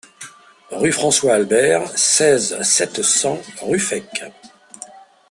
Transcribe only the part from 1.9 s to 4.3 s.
seize, sept cents Ruffec